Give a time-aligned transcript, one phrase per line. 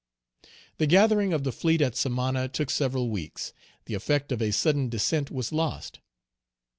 [0.79, 3.53] The gathering of the fleet at Samana took several weeks.
[3.85, 5.99] The effect of a sudden descent was lost.